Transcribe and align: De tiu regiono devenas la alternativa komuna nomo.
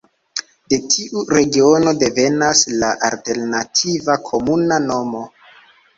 De 0.71 0.77
tiu 0.93 1.21
regiono 1.33 1.93
devenas 2.03 2.63
la 2.85 2.91
alternativa 3.11 4.17
komuna 4.31 4.85
nomo. 4.91 5.23